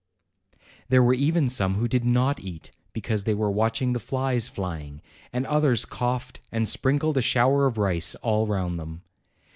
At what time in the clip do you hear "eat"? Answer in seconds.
2.39-2.71